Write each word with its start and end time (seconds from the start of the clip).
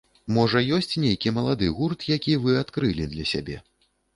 Можа 0.35 0.61
ёсць 0.77 0.95
нейкі 1.03 1.33
малады 1.35 1.69
гурт, 1.81 2.07
які 2.15 2.33
вы 2.47 2.57
адкрылі 2.63 3.07
для 3.13 3.25
сябе? 3.35 3.63